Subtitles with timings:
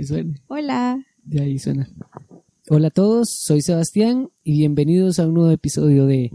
[0.00, 0.40] que suene.
[0.48, 1.04] Hola.
[1.24, 1.86] De ahí suena.
[2.70, 6.32] Hola a todos, soy Sebastián y bienvenidos a un nuevo episodio de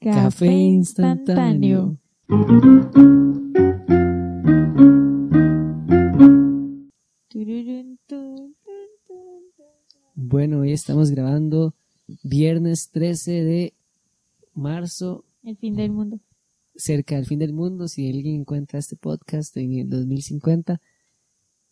[0.00, 1.98] Café, Instantáneo.
[10.14, 11.74] Bueno, hoy estamos grabando
[12.22, 13.74] viernes 13 de
[14.52, 15.24] marzo.
[15.42, 16.20] El fin del mundo.
[16.74, 20.82] Cerca del fin del mundo, si alguien encuentra este podcast en el 2050,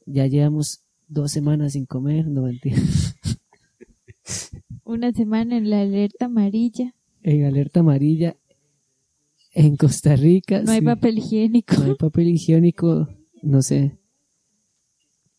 [0.07, 2.77] ya llevamos dos semanas sin comer, no mentira.
[4.85, 6.95] Una semana en la alerta amarilla.
[7.23, 8.37] En alerta amarilla
[9.55, 10.63] en Costa Rica.
[10.63, 11.77] No hay papel higiénico.
[11.77, 13.09] No hay papel higiénico,
[13.43, 13.97] no sé.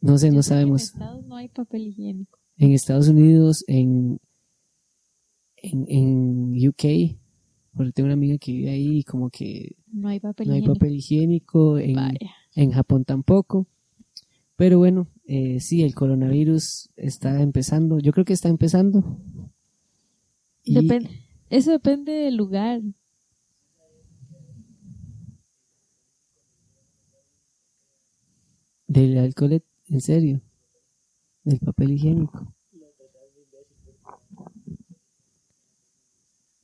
[0.01, 0.81] No sé, no sabemos.
[0.81, 2.39] En Estados no hay papel higiénico.
[2.57, 4.19] En Estados Unidos, en,
[5.57, 7.17] en, en UK,
[7.75, 10.59] porque tengo una amiga que vive ahí y como que no hay papel no hay
[10.59, 10.79] higiénico.
[10.79, 11.77] papel higiénico.
[11.77, 11.95] En,
[12.55, 13.67] en Japón tampoco.
[14.55, 17.99] Pero bueno, eh, sí, el coronavirus está empezando.
[17.99, 19.19] Yo creo que está empezando.
[20.63, 21.09] Y Depende.
[21.49, 22.81] Eso depende del lugar.
[28.87, 30.41] Del alcohol, en serio.
[31.43, 32.53] Del papel higiénico.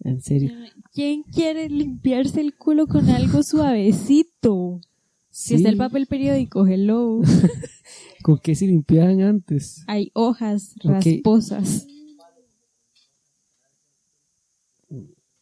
[0.03, 0.51] En serio.
[0.93, 4.81] ¿Quién quiere limpiarse el culo con algo suavecito?
[5.29, 7.21] Si es el papel periódico, hello.
[8.21, 9.83] ¿Con qué se limpiaban antes?
[9.87, 11.87] Hay hojas rasposas.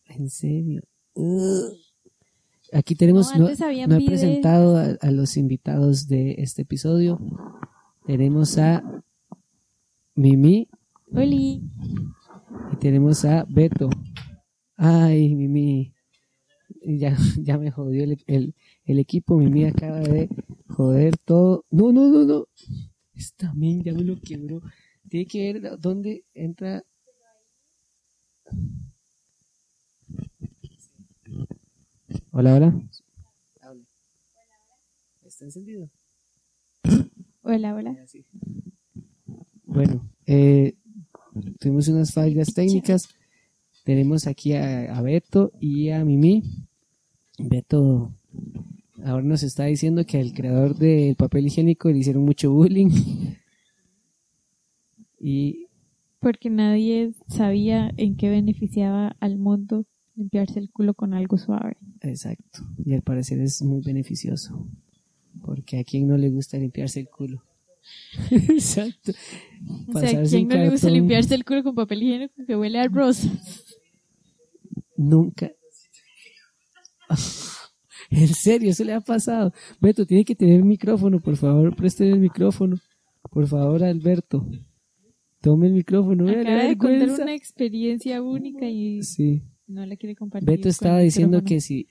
[0.05, 0.81] En serio.
[2.72, 3.50] Aquí tenemos, no,
[3.88, 7.19] no, he presentado a, los invitados de este episodio.
[8.05, 8.83] Tenemos a
[10.16, 10.67] Mimi.
[11.11, 11.63] Oli.
[12.72, 13.89] Y tenemos a Beto.
[14.77, 15.94] Ay, Mimi.
[16.85, 18.55] Ya, ya me jodió el, el,
[18.90, 19.38] el equipo.
[19.38, 20.28] Mimi acaba de
[20.68, 21.63] joder todo.
[21.69, 22.47] No, no, no, no.
[23.13, 24.62] Esta min ya me lo quebró.
[25.08, 26.84] Tiene que ver dónde entra.
[32.31, 32.81] Hola, hola.
[35.24, 35.90] ¿Está encendido?
[37.44, 37.96] Hola, hola.
[39.66, 40.74] Bueno, eh,
[41.59, 43.03] tuvimos unas fallas técnicas.
[43.84, 46.44] Tenemos aquí a, a Beto y a Mimi.
[47.38, 48.19] Beto
[49.06, 52.90] ahora nos está diciendo que al creador del papel higiénico le hicieron mucho bullying.
[55.20, 55.68] y
[56.20, 61.78] porque nadie sabía en qué beneficiaba al mundo limpiarse el culo con algo suave.
[62.02, 62.60] Exacto.
[62.84, 64.68] Y al parecer es muy beneficioso.
[65.42, 67.42] Porque a quien no le gusta limpiarse el culo.
[68.31, 69.14] Exacto.
[69.94, 72.80] O sea, ¿a quién no le gusta limpiarse el culo con papel higiénico que huele
[72.80, 73.30] a rosa?
[74.98, 75.52] Nunca.
[78.09, 79.53] en serio, eso le ha pasado.
[79.80, 82.78] Beto, tiene que tener micrófono, por favor, preste el micrófono.
[83.31, 84.47] Por favor, Alberto.
[85.42, 86.30] Tome el micrófono.
[86.30, 89.44] Acaba de contar una experiencia única y sí.
[89.68, 90.50] no la quiere compartir.
[90.50, 91.88] Beto estaba diciendo que si,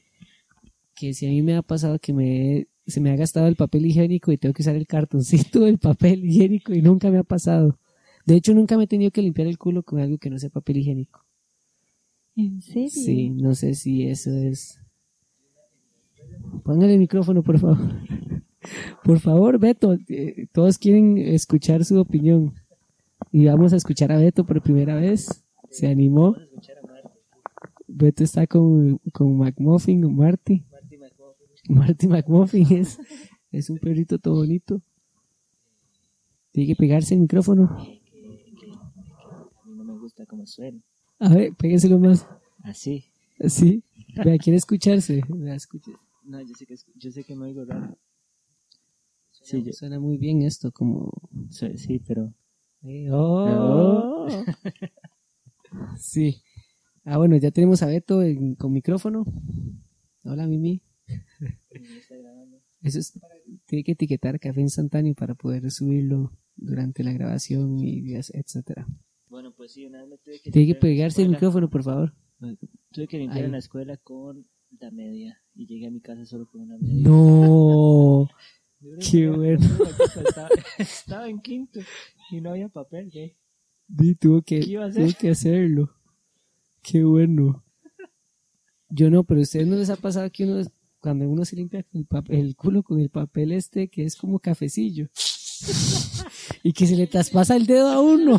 [0.94, 3.86] que si a mí me ha pasado que me, se me ha gastado el papel
[3.86, 7.78] higiénico y tengo que usar el cartoncito del papel higiénico y nunca me ha pasado.
[8.26, 10.50] De hecho, nunca me he tenido que limpiar el culo con algo que no sea
[10.50, 11.24] papel higiénico.
[12.36, 12.90] ¿En serio?
[12.90, 14.78] Sí, no sé si eso es.
[16.68, 17.78] Póngale el micrófono, por favor.
[19.02, 22.52] Por favor, Beto, eh, todos quieren escuchar su opinión.
[23.32, 25.46] Y vamos a escuchar a Beto por primera vez.
[25.70, 26.36] Se animó.
[27.86, 30.66] Beto está con, con McMuffin, con Marty.
[31.70, 32.98] Marty McMuffin es,
[33.50, 34.82] es un perrito todo bonito.
[36.52, 37.78] Tiene que pegarse el micrófono.
[37.78, 37.82] A
[39.64, 40.82] mí no me gusta cómo suena.
[41.18, 42.28] A ver, pégueselo más.
[42.62, 43.06] Así.
[43.40, 43.82] Así.
[44.22, 45.22] Vea, quiere escucharse.
[45.30, 45.92] Vea, escuche.
[46.28, 47.98] No, yo sé que, yo sé que me oigo raro.
[49.30, 49.72] Sí, yo...
[49.72, 51.10] Suena muy bien esto, como...
[51.48, 52.34] Sí, pero...
[53.12, 54.28] oh.
[55.96, 56.42] sí.
[57.02, 59.24] Ah, bueno, ya tenemos a Beto en, con micrófono.
[60.22, 60.82] Hola, Mimi.
[62.82, 63.18] Eso es,
[63.64, 68.86] tiene que etiquetar café instantáneo para poder subirlo durante la grabación y etcétera.
[69.28, 72.14] Bueno, pues sí, una vez me tuve que Tiene que pegarse el micrófono, por favor.
[72.92, 74.46] Tuve que limpiar en la escuela con
[74.78, 77.08] la media y llegué a mi casa solo con una media.
[77.08, 78.28] No.
[79.00, 79.66] Qué bueno.
[80.24, 81.80] Estaba, estaba, en quinto
[82.30, 83.36] y no había papel, ¿qué?
[83.98, 85.90] Y tuvo que, tuvo que hacerlo.
[86.80, 87.64] Qué bueno.
[88.88, 90.64] Yo no, pero a ustedes no les ha pasado que uno,
[91.00, 95.08] cuando uno se limpia el, el culo con el papel este que es como cafecillo
[96.62, 98.38] y que se le traspasa el dedo a uno.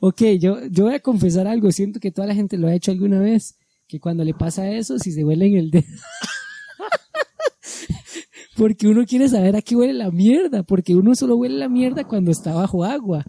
[0.00, 2.90] Ok, yo, yo voy a confesar algo, siento que toda la gente lo ha hecho
[2.90, 3.58] alguna vez,
[3.94, 5.86] que cuando le pasa eso, si se huele en el dedo.
[8.56, 12.04] Porque uno quiere saber a qué huele la mierda, porque uno solo huele la mierda
[12.04, 13.24] cuando está bajo agua.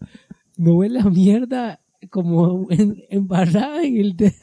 [0.55, 4.33] No huele la mierda como en, embarrada en el dedo.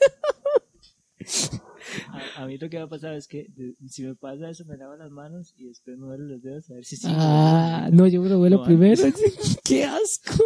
[2.37, 4.65] A, a, mí lo que va a pasar es que de, si me pasa eso,
[4.65, 7.07] me lavo las manos y después me los dedos a ver si sí.
[7.09, 9.01] Ah, no, yo me lo huelo No, primero.
[9.63, 10.43] ¡Qué asco!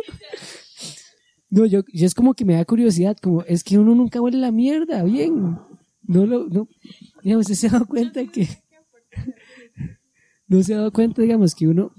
[1.50, 4.38] No, yo, yo es como que me da curiosidad, como es que uno nunca huele
[4.38, 5.58] la mierda, bien.
[6.04, 6.68] No lo, no,
[7.24, 8.48] digamos, usted se ha dado cuenta que,
[10.48, 11.92] no se ha dado cuenta, digamos, que uno,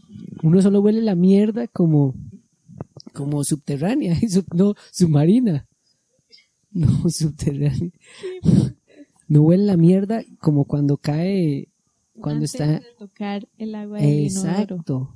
[0.42, 2.14] uno solo huele la mierda como,
[3.12, 5.66] como subterránea, y sub- no, submarina.
[6.70, 7.90] No, subterránea.
[9.28, 11.68] No huele la mierda como cuando cae,
[12.14, 15.14] cuando Antes está, de tocar el agua del inodoro.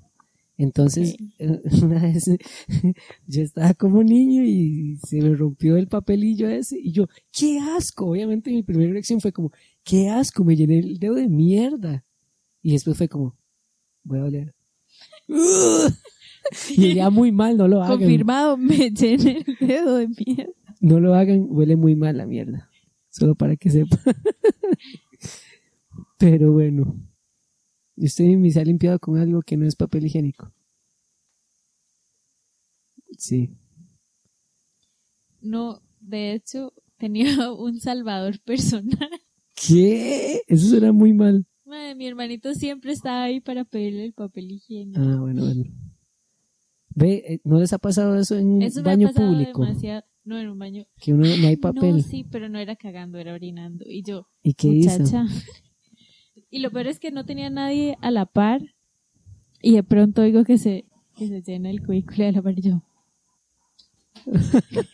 [0.63, 1.17] Entonces,
[1.83, 2.31] una vez
[3.27, 8.07] yo estaba como niño y se me rompió el papelillo ese y yo, ¡qué asco!
[8.07, 9.51] Obviamente mi primera reacción fue como,
[9.83, 10.45] ¡qué asco!
[10.45, 12.05] Me llené el dedo de mierda.
[12.63, 13.37] Y después fue como,
[14.05, 14.55] voy a oler.
[16.77, 17.99] y ya muy mal, no lo hagan.
[17.99, 20.53] Confirmado, me llené el dedo de mierda.
[20.81, 22.71] No lo hagan, huele muy mal la mierda.
[23.09, 23.99] Solo para que sepan.
[26.19, 26.97] Pero bueno.
[27.97, 30.53] ¿Y usted me se ha limpiado con algo que no es papel higiénico?
[33.19, 33.51] Sí.
[35.41, 39.11] No, de hecho, tenía un salvador personal.
[39.55, 40.43] ¿Qué?
[40.47, 41.47] Eso suena muy mal.
[41.65, 45.01] Madre, mi hermanito siempre estaba ahí para pedirle el papel higiénico.
[45.01, 45.65] Ah, bueno, bueno.
[46.95, 49.63] Ve, eh, ¿no les ha pasado eso en un Eso me baño ha pasado público?
[49.63, 50.05] demasiado.
[50.25, 50.87] No, en un baño.
[51.01, 51.97] Que uno no hay papel.
[51.97, 53.85] No, sí, pero no era cagando, era orinando.
[53.89, 55.05] Y yo, ¿Y qué hizo?
[56.53, 58.61] Y lo peor es que no tenía nadie a la par.
[59.61, 60.85] Y de pronto oigo que se,
[61.17, 62.83] que se llena el cubículo de la par y yo.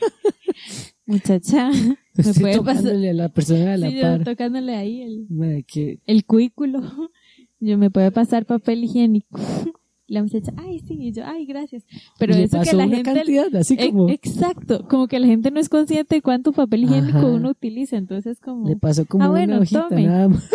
[1.07, 2.77] Muchacha, me Estoy puede pasar.
[2.83, 4.25] tocándole a la persona de la Sí, yo par.
[4.25, 6.81] tocándole ahí el, Madre, que el cubículo.
[7.61, 9.41] Yo me puede pasar papel higiénico.
[10.07, 11.85] La muchacha, ay, sí, y yo, ay, gracias.
[12.19, 13.13] Pero le eso que la una gente.
[13.13, 16.85] cantidad, así Eh, como Exacto, como que la gente no es consciente de cuánto papel
[16.85, 17.27] higiénico Ajá.
[17.27, 20.05] uno utiliza, entonces como, le pasó como Ah, bueno, una hojita tome.
[20.07, 20.49] nada más.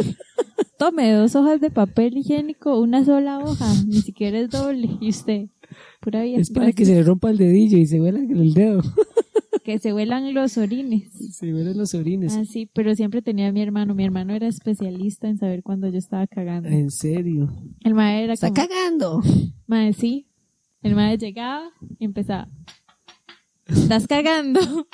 [0.77, 5.47] Tome dos hojas de papel higiénico, una sola hoja, ni siquiera es doble, y usted,
[6.01, 8.81] pura vida, Es para que se le rompa el dedillo y se huela el dedo.
[9.63, 11.09] que se huelan los orines.
[11.37, 12.35] Se huelan los orines.
[12.35, 15.87] Ah, sí, pero siempre tenía a mi hermano, mi hermano era especialista en saber cuando
[15.87, 16.67] yo estaba cagando.
[16.69, 17.49] En serio.
[17.81, 19.21] El mae era Está como, cagando.
[19.67, 20.27] mae, sí,
[20.81, 22.49] el mae llegaba y empezaba,
[23.67, 24.59] estás cagando.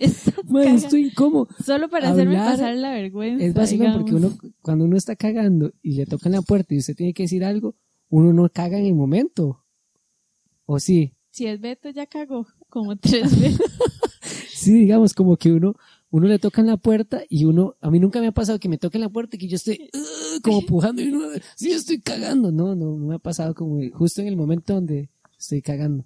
[0.00, 0.84] Estás Madre, cagando.
[0.84, 1.48] estoy incómodo.
[1.64, 3.44] Solo para hacerme pasar la vergüenza.
[3.44, 6.94] Es básico porque uno, cuando uno está cagando y le tocan la puerta y usted
[6.96, 7.76] tiene que decir algo,
[8.08, 9.64] uno no caga en el momento.
[10.66, 11.14] ¿O sí?
[11.30, 13.60] Si es Beto, ya cagó como tres veces.
[14.52, 15.74] Sí, digamos, como que uno,
[16.10, 18.76] uno le tocan la puerta y uno, a mí nunca me ha pasado que me
[18.76, 22.52] toquen la puerta y que yo esté "Ugh", como pujando y uno, sí, estoy cagando.
[22.52, 25.08] No, no, no me ha pasado como justo en el momento donde
[25.38, 26.04] estoy cagando.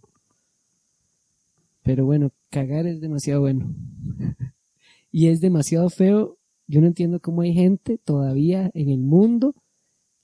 [1.84, 3.72] Pero bueno, cagar es demasiado bueno.
[5.12, 6.38] y es demasiado feo.
[6.66, 9.54] Yo no entiendo cómo hay gente todavía en el mundo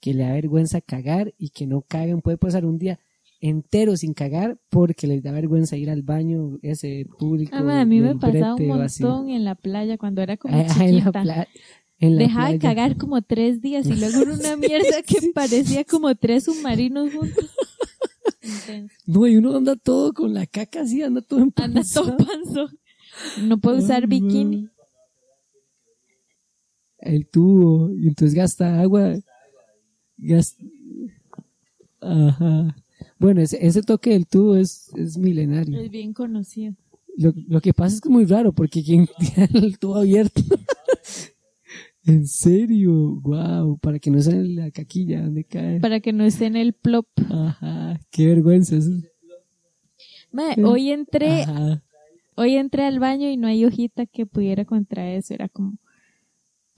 [0.01, 2.21] que le da vergüenza cagar y que no cagan.
[2.21, 2.99] Puede pasar un día
[3.39, 7.55] entero sin cagar porque les da vergüenza ir al baño ese público.
[7.55, 10.67] Ah, a mí me pasaba un montón en la playa cuando era como Ah, en
[10.67, 11.21] la, chiquita.
[11.23, 11.47] pla-
[11.99, 15.83] en la Dejaba de cagar como tres días y luego era una mierda que parecía
[15.83, 17.51] como tres submarinos juntos.
[18.53, 18.95] Intenso.
[19.05, 22.15] No, y uno anda todo con la caca así, anda todo Anda empanzado.
[22.15, 22.69] todo panzo.
[23.43, 24.69] No puedo usar bikini.
[26.99, 29.15] El tubo, y entonces gasta agua.
[30.17, 30.55] Gas-
[31.99, 32.75] Ajá.
[33.17, 35.79] Bueno, ese, ese toque del tubo es, es milenario.
[35.79, 36.75] Es bien conocido.
[37.17, 40.41] Lo, lo que pasa es que es muy raro, porque quien tiene el tubo abierto.
[42.05, 42.91] En serio,
[43.21, 45.79] wow, para que no sale la caquilla donde cae.
[45.79, 47.05] Para que no esté en el plop.
[47.29, 48.75] Ajá, qué vergüenza.
[48.75, 48.91] eso.
[50.31, 51.83] Ma, hoy entré, Ajá.
[52.35, 55.33] hoy entré al baño y no hay hojita que pudiera contra eso.
[55.33, 55.77] Era como,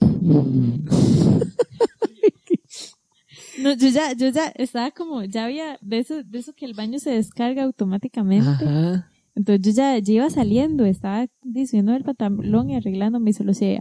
[3.62, 6.74] no, yo ya, yo ya estaba como, ya había, de eso, de eso que el
[6.74, 8.48] baño se descarga automáticamente.
[8.64, 9.10] Ajá.
[9.36, 13.80] Entonces yo ya, ya iba saliendo, estaba diciendo el pantalón y arreglándome y solo se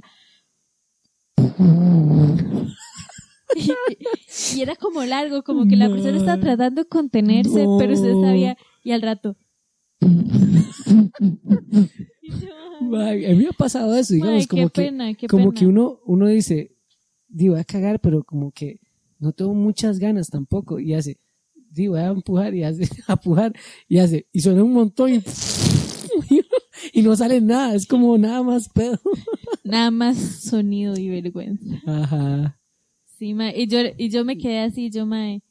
[3.55, 3.71] y,
[4.57, 7.77] y era como largo, como que la persona estaba tratando de contenerse, No.
[7.77, 9.35] pero usted sabía, y al rato.
[12.81, 15.59] A mí me ha pasado eso, digamos, como que, pena, como pena.
[15.59, 16.75] que uno, uno dice,
[17.27, 18.79] digo, voy a cagar, pero como que
[19.19, 21.17] no tengo muchas ganas tampoco, y hace,
[21.71, 23.53] digo, voy a empujar, y hace, a empujar,
[23.87, 25.21] y hace, y suena un montón, y,
[26.93, 28.99] y no sale nada, es como nada más pedo.
[29.63, 31.81] Nada más sonido y vergüenza.
[31.85, 32.59] Ajá.
[33.17, 33.59] Sí, mae.
[33.59, 35.41] Y yo, y yo me quedé así, yo, mae.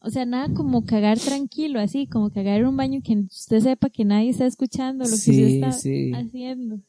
[0.00, 3.90] O sea, nada como cagar tranquilo, así, como cagar en un baño que usted sepa
[3.90, 6.12] que nadie está escuchando lo que usted está sí.
[6.14, 6.80] haciendo.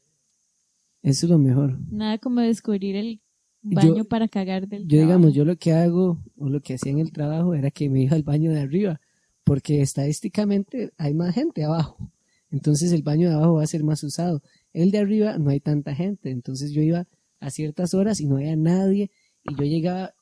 [1.01, 1.79] Eso es lo mejor.
[1.91, 3.21] Nada como descubrir el
[3.61, 6.91] baño Yo- para cagar del Yo, digamos, yo lo que hago, o lo que hacía
[6.91, 9.01] en el trabajo, era que me iba al baño de arriba,
[9.43, 12.11] porque estadísticamente hay más gente abajo.
[12.51, 14.41] Entonces el baño de abajo va a ser más usado.
[14.73, 16.29] El de arriba no hay tanta gente.
[16.31, 17.07] Entonces yo iba
[17.39, 19.11] a ciertas horas y no había nadie.
[19.43, 20.13] Y yo llegaba,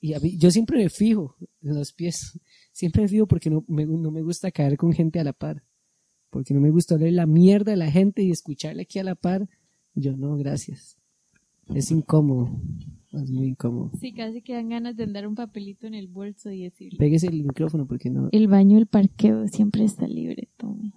[0.00, 2.38] y a mí- yo siempre me fijo en los pies.
[2.74, 5.62] Siempre me fijo porque no me, no me gusta caer con gente a la par.
[6.30, 9.14] Porque no me gusta oler la mierda de la gente y escucharle aquí a la
[9.14, 9.46] par.
[9.94, 10.96] Yo no, gracias.
[11.74, 12.50] Es incómodo.
[13.12, 13.90] Es muy incómodo.
[14.00, 16.98] Sí, casi que dan ganas de andar un papelito en el bolso y decirle.
[16.98, 18.30] Péguese el micrófono porque no.
[18.32, 20.92] El baño del parqueo siempre está libre, Tommy.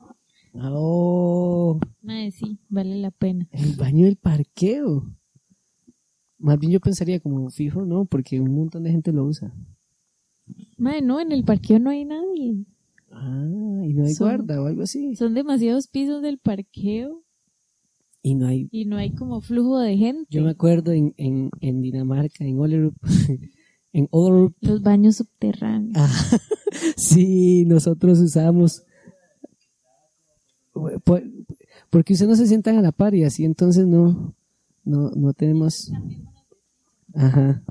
[0.61, 3.47] Oh, Mae, sí, vale la pena.
[3.51, 5.03] el baño del parqueo.
[6.37, 9.53] Más bien yo pensaría como fijo, no, porque un montón de gente lo usa.
[10.77, 12.65] Mae, no, en el parqueo no hay nadie.
[13.11, 15.15] Ah, y no hay Son- guarda o algo así.
[15.15, 17.23] Son demasiados pisos del parqueo
[18.21, 18.67] Y no hay.
[18.71, 20.25] y no hay como flujo de gente.
[20.29, 22.95] Yo me acuerdo en, en, en Dinamarca, en Olerup,
[23.93, 25.93] en Olerup, Los baños subterráneos.
[25.95, 26.09] Ah,
[26.97, 28.83] sí, nosotros usamos.
[31.03, 31.23] Por-
[31.89, 34.33] Porque ustedes no se sientan a la par y así entonces no,
[34.83, 35.91] no, no tenemos.
[37.13, 37.61] Ajá.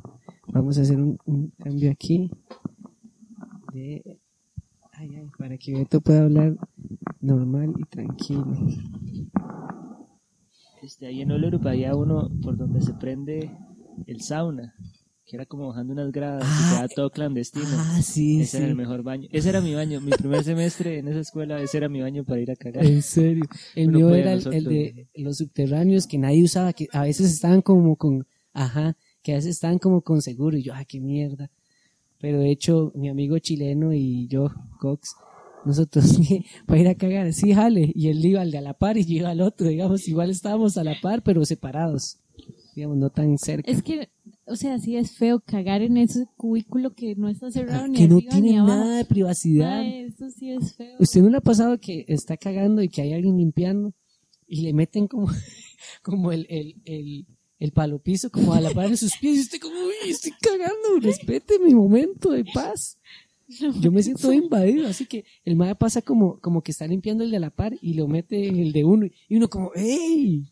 [0.49, 2.30] Vamos a hacer un, cambio aquí.
[3.73, 4.18] De,
[4.92, 6.56] ay, ay, para que Beto pueda hablar
[7.20, 8.46] normal y tranquilo.
[10.82, 13.50] Este, ahí en Olerup había uno por donde se prende
[14.06, 14.75] el sauna,
[15.25, 17.66] que era como bajando unas gradas Ah, y quedaba todo clandestino.
[17.71, 19.28] Ah, sí, ese era el mejor baño.
[19.33, 20.00] Ese era mi baño.
[20.00, 22.85] Mi primer semestre en esa escuela, ese era mi baño para ir a cagar.
[22.85, 23.45] En serio.
[23.75, 24.62] El mío puede era el, nosotros.
[24.62, 29.33] el de los subterráneos que nadie usaba, que a veces estaban como con, ajá, que
[29.33, 30.57] a veces estaban como con seguro.
[30.59, 31.50] Y yo, ah, qué mierda.
[32.21, 35.14] Pero de hecho, mi amigo chileno y yo, Cox,
[35.64, 36.19] nosotros
[36.66, 37.90] para ir a cagar, sí, jale.
[37.95, 40.31] Y él iba al de a la par y yo iba al otro, digamos, igual
[40.31, 42.19] estábamos a la par, pero separados.
[42.75, 43.71] Digamos, no tan cerca.
[43.71, 44.09] Es que,
[44.46, 47.98] o sea, sí es feo cagar en ese cubículo que no está cerrado ni Ah,
[47.98, 48.74] que no tiene ni abajo.
[48.78, 49.78] nada de privacidad.
[49.82, 50.96] Mae, eso sí es feo.
[50.98, 53.92] ¿Usted no le ha pasado que está cagando y que hay alguien limpiando
[54.46, 55.28] y le meten como,
[56.02, 57.26] como el, el, el,
[57.58, 60.32] el palo piso como a la par de sus pies y usted como, uy, estoy
[60.40, 62.98] cagando, respete mi momento de paz.
[63.80, 67.30] Yo me siento invadido, así que el mae pasa como, como que está limpiando el
[67.30, 70.50] de la par y lo mete en el de uno y uno como, ¡ey!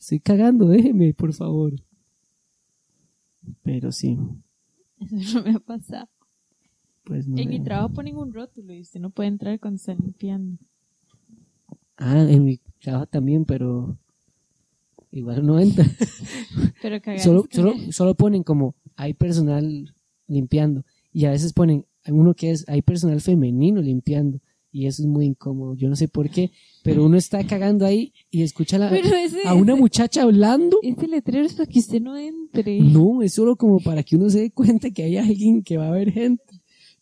[0.00, 1.72] Estoy cagando, déjeme, por favor.
[3.62, 4.18] Pero sí,
[5.00, 6.08] Eso no me ha pasado.
[7.04, 7.38] pues no.
[7.38, 10.58] En mi trabajo ponen un rótulo y usted no puede entrar cuando está limpiando.
[11.96, 13.96] Ah, en mi trabajo también, pero
[15.10, 15.84] igual no entra.
[16.82, 19.94] Pero cagar solo, solo, solo ponen como hay personal
[20.26, 24.40] limpiando y a veces ponen uno que es hay personal femenino limpiando
[24.74, 25.76] y eso es muy incómodo.
[25.76, 26.50] Yo no sé por qué,
[26.82, 30.78] pero uno está cagando ahí y escucha a la- Pero ese, a una muchacha hablando.
[30.82, 32.80] ese letrero es para que usted no entre.
[32.80, 35.84] No, es solo como para que uno se dé cuenta que hay alguien que va
[35.86, 36.42] a haber gente.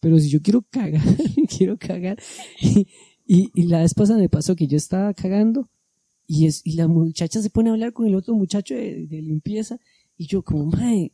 [0.01, 1.01] Pero si yo quiero cagar,
[1.57, 2.19] quiero cagar.
[2.61, 2.87] Y,
[3.27, 5.71] y, y la vez pasada me pasó que yo estaba cagando
[6.27, 9.23] y, es, y la muchacha se pone a hablar con el otro muchacho de, de
[9.23, 9.79] limpieza
[10.19, 11.13] y yo como, mae,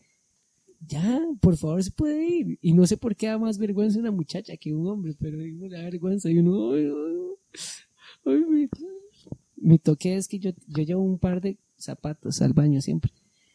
[0.81, 2.59] ya, por favor se puede ir.
[2.61, 5.69] Y no sé por qué da más vergüenza una muchacha que un hombre, pero uno
[5.69, 8.69] le da vergüenza y uno, ay, ay, ay, mi,
[9.57, 13.13] mi toque es que yo, yo llevo un par de zapatos al baño siempre.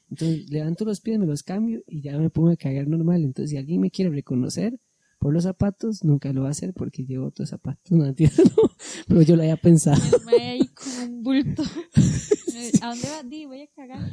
[0.10, 3.24] Entonces levanto los pies, me los cambio y ya me pongo a cagar normal.
[3.24, 4.80] Entonces si alguien me quiere reconocer
[5.18, 7.92] por los zapatos, nunca lo va a hacer porque llevo otros zapatos.
[7.92, 8.36] No entiendo,
[9.08, 10.02] pero yo lo había pensado.
[10.40, 11.64] Ahí como un bulto.
[12.82, 13.24] ¿A dónde va?
[13.24, 14.12] Di, voy a cagar.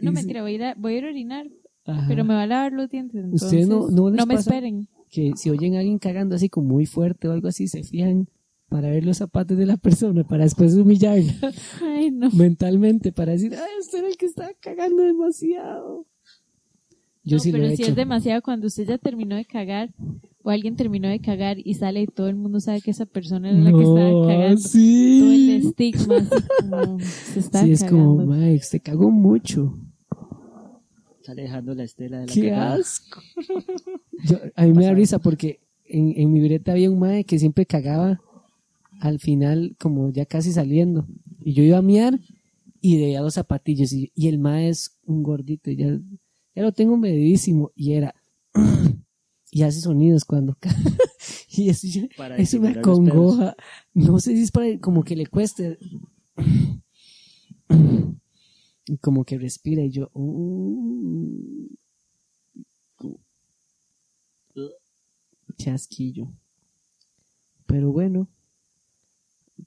[0.00, 1.46] No, mentira, voy a ir a, voy a, ir a orinar,
[1.86, 2.04] ajá.
[2.08, 3.24] pero me va a lavar los dientes.
[3.24, 4.88] Entonces, ¿Ustedes no- no les me esperen.
[5.10, 8.28] que si oyen a alguien cagando así como muy fuerte o algo así, se fijan
[8.68, 11.34] para ver los zapatos de la persona, para después humillarla
[11.82, 12.30] Ay, no.
[12.30, 16.06] mentalmente, para decir, ay, usted era el que estaba cagando demasiado.
[17.24, 17.90] Yo no, sí pero lo he si hecho.
[17.90, 19.92] es demasiado cuando usted ya terminó de cagar
[20.42, 23.50] o alguien terminó de cagar y sale y todo el mundo sabe que esa persona
[23.50, 24.56] era la que estaba No, cagando.
[24.60, 25.18] sí.
[25.20, 28.04] Todo el estigma así como se está Sí, es cagando.
[28.16, 29.76] como, mae, usted cagó mucho.
[31.30, 32.74] Sale dejando la estela de la ¡Qué cagada.
[32.74, 33.20] asco!
[34.24, 37.38] Yo- a mí me da risa porque en, en mi breta había un mae que
[37.38, 38.20] siempre cagaba
[39.00, 41.06] al final, como ya casi saliendo.
[41.44, 42.18] Y yo iba a miar
[42.80, 43.92] y veía los zapatillos.
[43.92, 46.00] Y, y el mae es un gordito, ya,
[46.56, 47.70] ya lo tengo medidísimo.
[47.76, 48.12] Y era.
[49.52, 50.56] y hace sonidos cuando
[51.56, 52.76] y eso, Para los pedos.
[52.76, 53.54] acongoja.
[53.94, 55.78] No sé si es para como que le cueste.
[58.90, 60.10] Y como que respira y yo.
[60.14, 61.68] "Uh".
[65.56, 66.26] Chasquillo.
[67.66, 68.28] Pero bueno,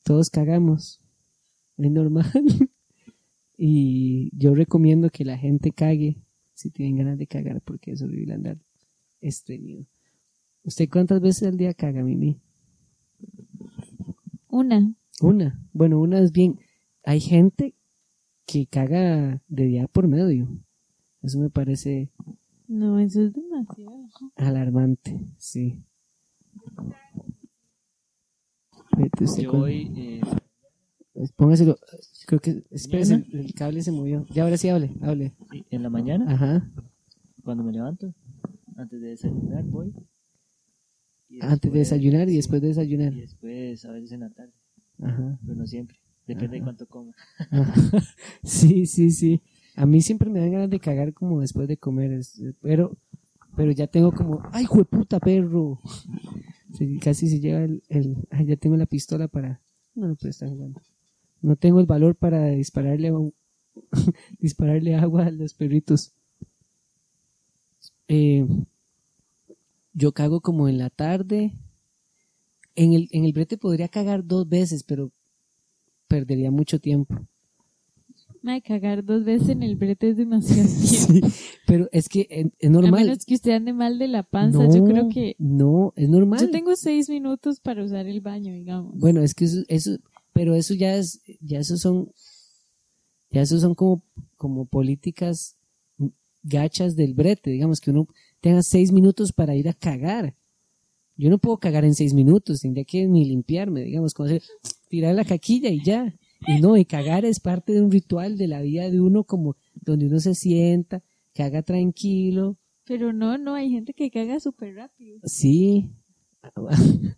[0.04, 1.00] todos cagamos.
[1.78, 2.30] Es normal.
[3.58, 6.18] y yo recomiendo que la gente cague
[6.54, 8.58] si tienen ganas de cagar porque es horrible andar
[9.22, 9.86] estreñido.
[10.66, 12.42] ¿Usted cuántas veces al día caga, Mimi?
[14.50, 14.94] Una.
[15.22, 15.66] Una.
[15.72, 16.60] Bueno, una es bien.
[17.06, 17.74] Hay gente
[18.54, 20.48] que caga de día por medio.
[21.22, 22.10] Eso me parece
[22.68, 24.08] No, eso es demasiado.
[24.36, 25.84] alarmante, sí.
[28.98, 30.22] Vete usted Yo con- voy, eh,
[31.36, 31.78] Póngaselo.
[32.26, 32.64] Creo que.
[32.72, 34.26] Espérese, el cable se movió.
[34.34, 35.34] Ya ahora sí hable, hable.
[35.52, 36.70] sí, en la mañana, Ajá.
[37.44, 38.14] cuando me levanto,
[38.76, 39.94] antes de desayunar, voy.
[41.42, 43.14] Antes de desayunar y después de desayunar.
[43.14, 44.54] Y después, a veces en la tarde,
[45.02, 45.40] Ajá.
[45.46, 45.98] pero no siempre.
[46.28, 47.14] Depende de cuánto coma.
[48.44, 49.42] Sí, sí, sí.
[49.76, 52.22] A mí siempre me dan ganas de cagar como después de comer,
[52.62, 52.96] pero,
[53.56, 55.80] pero ya tengo como, ¡ay, jueputa perro!
[56.74, 59.62] Sí, casi se lleva el, el, ay, ya tengo la pistola para,
[59.96, 60.82] no, no puede estar jugando.
[61.42, 63.34] No tengo el valor para dispararle a un-
[64.40, 66.14] dispararle agua a los perritos.
[68.08, 68.46] Eh,
[69.94, 71.54] yo cago como en la tarde.
[72.76, 75.12] En el, en el brete podría cagar dos veces, pero
[76.14, 77.16] perdería mucho tiempo.
[78.44, 80.70] Mae, cagar dos veces en el brete es demasiado
[81.10, 81.28] tiempo.
[81.30, 83.06] Sí, pero es que es, es A normal.
[83.06, 85.36] menos que usted ande mal de la panza, no, yo creo que...
[85.40, 86.40] No, es normal.
[86.40, 88.96] Yo tengo seis minutos para usar el baño, digamos.
[89.00, 89.98] Bueno, es que eso, eso,
[90.34, 92.12] pero eso ya es, ya eso son,
[93.32, 94.04] ya eso son como,
[94.38, 95.58] como políticas
[96.44, 98.06] gachas del brete, digamos que uno
[98.40, 100.36] tenga seis minutos para ir a cagar.
[101.16, 104.42] Yo no puedo cagar en seis minutos, tendría que ni limpiarme, digamos, como hacer,
[104.90, 106.14] tirar la caquilla y ya.
[106.48, 109.56] Y no, y cagar es parte de un ritual de la vida de uno como
[109.76, 111.02] donde uno se sienta,
[111.34, 115.20] caga tranquilo, Pero no, no, hay gente que caga súper rápido.
[115.24, 115.90] Sí.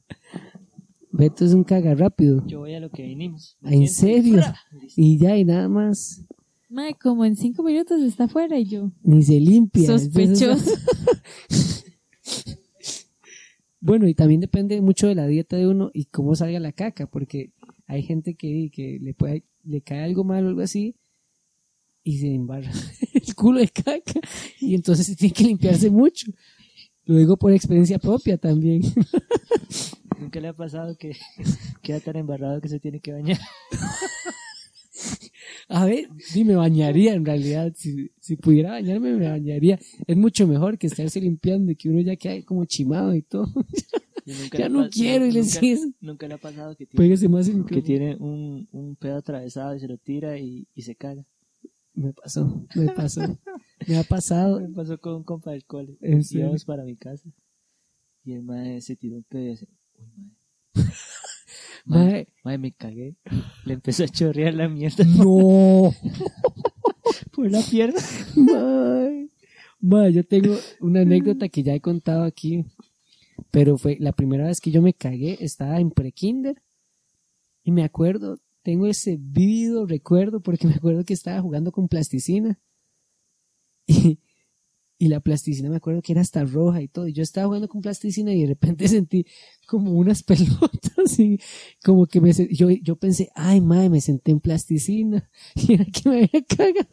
[1.12, 2.46] Beto es un caga rápido.
[2.46, 3.58] Yo voy a lo que vinimos.
[3.64, 4.42] ¿En serio?
[4.96, 6.26] Y ya, y nada más.
[6.70, 8.92] Mae, como en cinco minutos está afuera y yo.
[9.02, 9.88] Ni se limpia.
[9.88, 10.72] Sospechoso.
[13.86, 17.06] Bueno, y también depende mucho de la dieta de uno y cómo salga la caca,
[17.06, 17.52] porque
[17.86, 20.96] hay gente que, que le puede, le cae algo mal o algo así
[22.04, 22.72] y se embarra
[23.14, 24.20] el culo de caca
[24.60, 26.32] y entonces se tiene que limpiarse mucho.
[27.04, 28.82] Lo digo por experiencia propia también.
[30.20, 31.16] Nunca le ha pasado que
[31.84, 33.38] queda tan embarrado que se tiene que bañar.
[35.68, 37.74] A ver, sí me bañaría en realidad.
[37.76, 39.80] Si, si pudiera bañarme, me bañaría.
[40.06, 43.48] Es mucho mejor que estarse limpiando y que uno ya quede como chimado y todo.
[44.58, 45.88] Ya no quiero y le nunca, decís.
[46.02, 49.88] nunca le ha pasado que tiene, más que tiene un, un pedo atravesado y se
[49.88, 51.24] lo tira y, y se caga.
[51.94, 53.22] Me pasó, me pasó.
[53.88, 54.60] Me ha pasado.
[54.68, 55.98] Me pasó con un compa del cole.
[56.02, 57.30] Íbamos para mi casa.
[58.24, 59.68] Y el mae se tiró un pedo y dice,
[60.00, 60.86] uy, mae.
[61.86, 63.16] Mae, Mae, me cagué.
[63.64, 65.94] Le empezó a chorrear la mierda no.
[67.32, 68.00] por la pierna.
[68.36, 69.30] Mae.
[69.80, 72.66] Mae, yo tengo una anécdota que ya he contado aquí.
[73.52, 76.62] Pero fue la primera vez que yo me cagué, estaba en prekinder.
[77.64, 82.60] Y me acuerdo, tengo ese vívido recuerdo porque me acuerdo que estaba jugando con plasticina.
[83.88, 84.20] Y,
[84.98, 87.08] y la plasticina me acuerdo que era hasta roja y todo.
[87.08, 89.26] Y yo estaba jugando con plasticina y de repente sentí
[89.68, 91.40] como unas pelotas y
[91.84, 96.10] como que me yo, yo pensé, ay madre, me senté en plasticina y era que
[96.10, 96.88] me había cagado.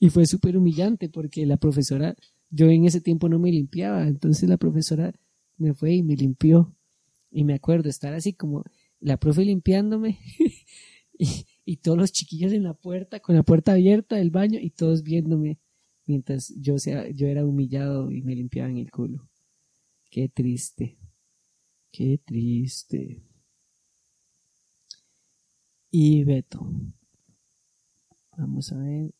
[0.00, 2.16] Y fue súper humillante porque la profesora,
[2.50, 5.12] yo en ese tiempo no me limpiaba, entonces la profesora
[5.56, 6.74] me fue y me limpió.
[7.30, 8.64] Y me acuerdo estar así como
[9.00, 10.20] la profe limpiándome
[11.18, 14.70] y, y todos los chiquillos en la puerta, con la puerta abierta del baño y
[14.70, 15.58] todos viéndome
[16.06, 19.28] mientras yo, sea, yo era humillado y me limpiaban el culo.
[20.10, 20.96] Qué triste.
[21.90, 23.22] Qué triste.
[25.90, 26.66] Y Beto.
[28.36, 29.14] Vamos a ver.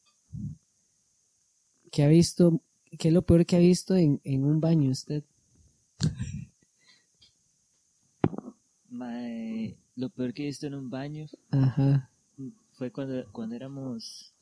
[1.90, 2.61] ¿Qué ha visto?
[2.99, 5.25] ¿Qué es lo peor que ha visto en, en un baño usted?
[8.88, 12.11] Mae, lo peor que he visto en un baño Ajá.
[12.73, 14.33] fue cuando, cuando éramos,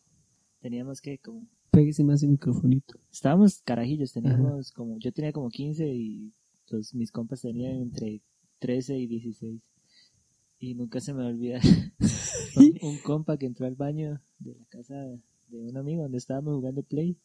[0.60, 2.94] teníamos que como, Pégese más el microfonito.
[3.10, 6.32] estábamos carajillos, teníamos como, yo tenía como 15 y
[6.68, 8.20] los, mis compas tenían entre
[8.58, 9.60] 13 y 16.
[10.60, 11.62] Y nunca se me va a olvidar
[12.56, 14.94] un, un compa que entró al baño de la casa
[15.48, 17.16] de un amigo donde estábamos jugando play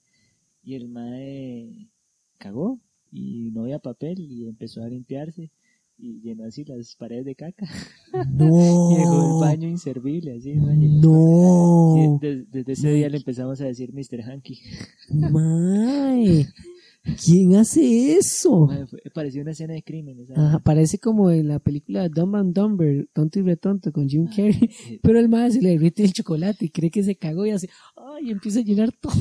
[0.63, 1.89] y el mae
[2.37, 2.79] cagó
[3.11, 5.51] y no había papel y empezó a limpiarse
[5.99, 7.65] y llenó así las paredes de caca
[8.31, 8.91] No.
[8.91, 10.89] y dejó el baño inservible así el baño.
[11.01, 12.19] No.
[12.21, 14.21] Sí, des- desde ese día le empezamos a decir Mr.
[14.23, 14.59] Hanky.
[15.11, 16.45] Mae.
[17.23, 18.67] ¿Quién hace eso?
[18.67, 20.19] Mae, pareció una escena de crimen.
[20.19, 24.27] esa Ajá, parece como en la película Dumb and Dumber, Tonto y Retonto con Jim
[24.27, 24.69] Carrey.
[24.89, 27.51] Eh, Pero el madre se le derrite el chocolate y cree que se cagó y
[27.51, 29.13] hace, ay, empieza a llenar todo.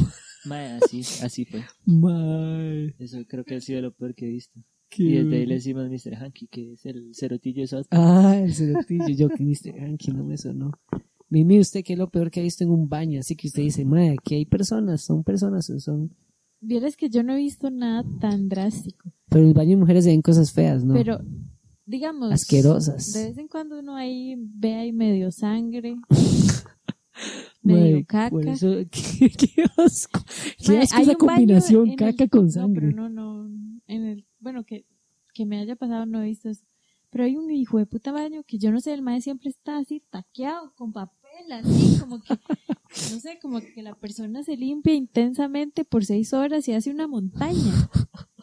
[0.47, 1.63] mae, así, así fue.
[1.87, 4.61] Mae, Eso creo que ha sido lo peor que he visto.
[4.89, 6.15] Qué Y desde ahí le decimos Mr.
[6.17, 9.79] Hanky, que es el cerotillo de South Ah, el cerotillo, yo que Mr.
[9.83, 10.73] Hanky no me sonó.
[11.29, 13.63] Mimi, usted qué es lo peor que ha visto en un baño, así que usted
[13.63, 16.15] dice, madre, aquí hay personas, son personas, o son...
[16.61, 19.13] Vieras que yo no he visto nada tan drástico.
[19.29, 20.95] Pero en el baño de mujeres se ven cosas feas, ¿no?
[20.95, 21.21] Pero,
[21.85, 22.33] digamos.
[22.33, 23.13] Asquerosas.
[23.13, 25.97] De vez en cuando uno ahí ve ahí medio sangre,
[27.63, 28.31] medio caca.
[28.31, 30.21] Por eso, qué, qué asco.
[30.65, 32.89] Qué asco esa combinación, en el- caca con No, sangre.
[32.93, 33.51] pero no, no.
[33.87, 34.87] En el, bueno, que,
[35.35, 36.65] que me haya pasado no he visto eso.
[37.11, 39.79] Pero hay un hijo de puta baño que yo no sé, el mae siempre está
[39.79, 44.95] así taqueado con papel, así como que, no sé, como que la persona se limpia
[44.95, 47.73] intensamente por seis horas y hace una montaña.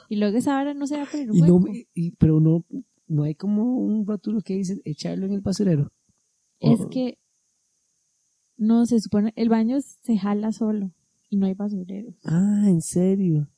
[0.10, 1.72] Y luego esa hora no se va por el Y no, hueco.
[1.72, 2.66] me- y- pero no,
[3.08, 5.92] no hay como un rótulo que dice echarlo en el basurero.
[6.60, 6.90] Es Oh.
[6.90, 7.18] que
[8.58, 10.92] no se supone, el baño se jala solo
[11.30, 12.14] y no hay basurero.
[12.24, 13.50] Ah, en serio.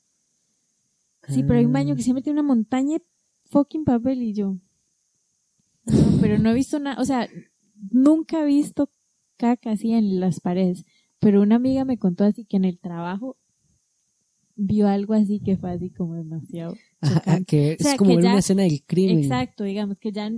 [1.28, 1.96] Sí, pero hay un baño Ah.
[1.96, 3.04] que siempre tiene una montaña de
[3.50, 4.56] fucking papel y yo.
[5.84, 7.28] No, pero no he visto nada, o sea,
[7.90, 8.90] nunca he visto
[9.36, 10.84] caca así en las paredes.
[11.18, 13.36] Pero una amiga me contó así que en el trabajo
[14.58, 16.74] vio algo así que fue así como demasiado.
[17.00, 19.18] Ajá, que es O sea, como que ver ya- una escena del crimen.
[19.18, 20.30] Exacto, digamos que ya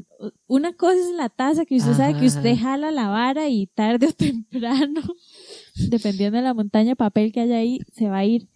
[0.46, 4.07] una cosa es la taza que usted sabe que usted jala la vara y tarde
[4.09, 5.03] o temprano,
[5.88, 8.48] dependiendo de la montaña de papel que haya ahí, se va a ir.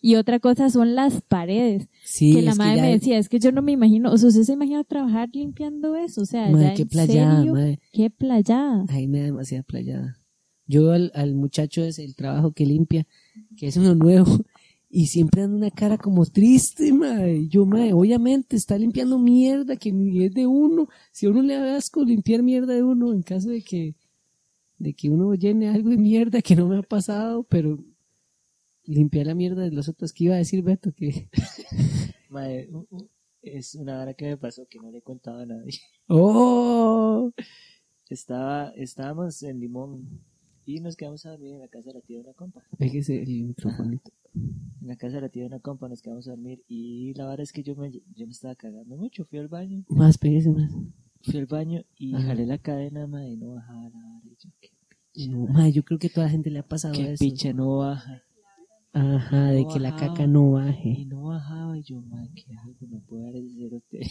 [0.00, 1.88] Y otra cosa son las paredes.
[2.04, 4.42] Sí, que la madre me decía, es que yo no me imagino, o sea, usted
[4.42, 7.78] se imagina trabajar limpiando eso, o sea, ya qué en playada, serio, mae.
[7.92, 8.84] qué playada.
[8.88, 10.16] Ay, me da demasiada playada.
[10.66, 13.06] Yo al, al muchacho es el trabajo que limpia,
[13.56, 14.24] que es uno nuevo,
[14.88, 17.46] y siempre anda una cara como triste, mae.
[17.48, 20.88] Yo, mae, obviamente está limpiando mierda que ni es de uno.
[21.12, 23.96] Si a uno le da asco limpiar mierda de uno, en caso de que,
[24.78, 27.84] de que uno llene algo de mierda que no me ha pasado, pero
[28.84, 30.92] limpiar la mierda de los otros, que iba a decir Beto?
[30.92, 31.28] Que,
[32.90, 33.08] u-
[33.42, 35.78] es una hora que me pasó que no le he contado a nadie.
[36.08, 37.32] oh,
[38.08, 40.20] Estaba, estábamos en Limón
[40.66, 42.62] y nos quedamos a dormir en la casa de la tía de una compa.
[42.78, 44.10] Fíjese el microfonito.
[44.34, 47.24] En la casa de la tía de una compa nos quedamos a dormir y la
[47.26, 49.24] verdad es que yo me, yo me estaba cagando mucho.
[49.24, 50.70] Fui al baño, Más, pégese más.
[51.22, 52.26] fui al baño y Ajá.
[52.26, 54.20] jalé la cadena, y no bajaba la vara.
[54.24, 56.94] Y yo, qué, No, mae, yo creo que a toda la gente le ha pasado
[56.94, 57.24] qué eso.
[57.24, 58.22] picha no baja.
[58.92, 60.12] Ajá, de No que la bajaba.
[60.14, 61.04] caca no Y baje.
[61.06, 62.74] no bajaba y yo, mae, ¿qué hago?
[62.88, 64.10] No puedo dar el cerote.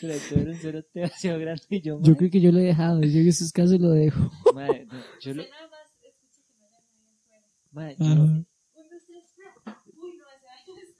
[0.00, 2.58] Pero todo era un cerote demasiado grande y yo, mae, Yo creo que yo lo
[2.58, 4.30] he dejado, yo en esos casos lo dejo.
[4.54, 5.44] mae, no, yo lo...
[7.72, 8.44] Mae, yo, Ajá.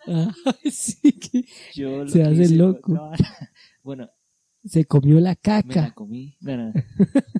[0.07, 0.35] Ajá,
[0.70, 2.92] sí, que yo Se que hace hice loco.
[2.92, 3.50] vara.
[3.83, 4.11] Bueno,
[4.64, 5.94] se comió la me la caca.
[5.94, 6.37] comí.
[6.40, 6.83] No, no, no.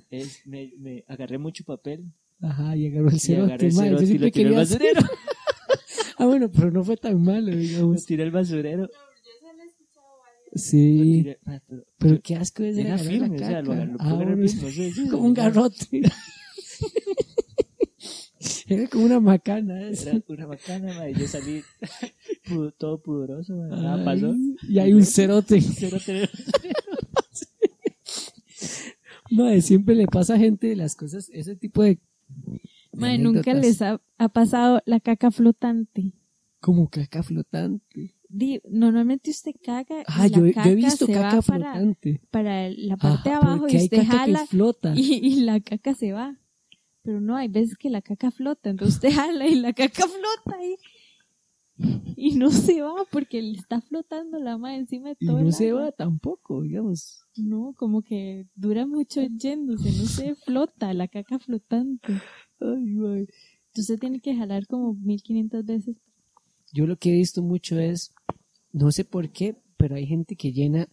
[0.09, 4.03] Es, me, me agarré mucho papel Ajá, y agarró el y cerote, el yo cerote
[4.03, 5.09] y siempre lo tiré al quería hacer- basurero.
[6.17, 8.05] Ah, bueno, pero no fue tan malo, Lo digamos.
[8.05, 8.83] tiré al basurero.
[8.83, 8.89] Lo
[10.53, 13.85] Sí, tiré, mae, pero pero qué asco es era firme, o la sea, lo, caca.
[13.85, 16.01] lo Ah, pude agarrar bueno, firme, no sé, sí, como un garrote.
[18.67, 19.89] Era como una macana.
[19.89, 21.61] Era una bacana, mae, yo salí
[22.77, 24.33] todo pudoroso, nada Ay, pasó.
[24.69, 25.61] Y hay un cerote.
[25.61, 26.29] Cerote.
[29.31, 31.99] Mae, siempre le pasa a gente las cosas, ese tipo de.
[32.93, 36.13] Mae, nunca les ha, ha pasado la caca flotante.
[36.59, 38.15] Como caca flotante.
[38.27, 41.41] Di- normalmente usted caga y Ah, la yo, yo he caca visto se caca va
[41.41, 42.21] flotante.
[42.31, 44.93] para la parte de abajo y hay usted caca que jala flota.
[44.95, 46.37] y, y la caca se va.
[47.03, 50.57] Pero no, hay veces que la caca flota, entonces usted jala y la caca flota
[50.59, 50.75] ahí.
[52.17, 55.47] Y no se va porque le está flotando la madre encima de Y todo no
[55.47, 55.81] el se agua.
[55.83, 57.21] va tampoco, digamos.
[57.35, 62.13] No, como que dura mucho yéndose, no se flota, la caca flotante.
[62.59, 63.27] Ay.
[63.67, 65.97] Entonces tiene que jalar como 1500 veces.
[66.71, 68.13] Yo lo que he visto mucho es,
[68.71, 70.87] no sé por qué, pero hay gente que llena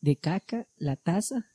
[0.00, 1.46] de caca la taza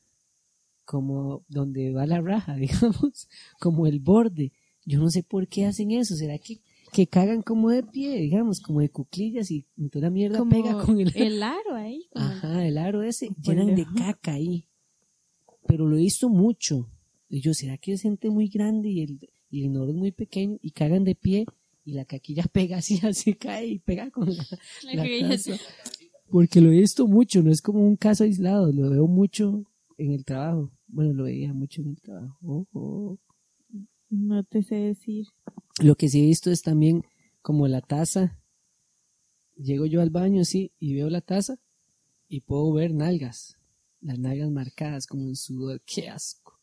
[0.85, 3.27] como donde va la raja, digamos,
[3.59, 4.53] como el borde.
[4.85, 6.15] Yo no sé por qué hacen eso.
[6.15, 6.61] ¿Será que,
[6.95, 10.77] que cagan como de pie, digamos, como de cuclillas y toda la mierda Como pega
[10.81, 11.11] con el...
[11.13, 12.07] el aro ahí.
[12.15, 14.69] Ajá, el aro ese, llenan de caca ahí.
[15.67, 16.89] Pero lo he visto mucho.
[17.27, 20.13] Y yo, ¿será que es gente muy grande y el, y el inodoro es muy
[20.13, 21.45] pequeño y cagan de pie
[21.83, 24.45] y la caquilla pega así, así cae y pega con la,
[24.83, 25.29] La la caguilla.
[25.31, 25.51] taza?
[26.29, 29.65] Porque lo he visto mucho, no es como un caso aislado, lo veo mucho
[29.97, 30.71] en el trabajo.
[30.87, 33.19] Bueno, lo veía mucho en el trabajo.
[34.09, 35.25] No te sé decir.
[35.81, 37.05] Lo que sí he visto es también
[37.41, 38.39] como la taza
[39.55, 41.57] llego yo al baño así y veo la taza
[42.27, 43.57] y puedo ver nalgas.
[44.01, 45.81] Las nalgas marcadas como un sudor.
[45.85, 46.59] ¡Qué asco!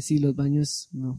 [0.00, 1.18] Sí, los baños no.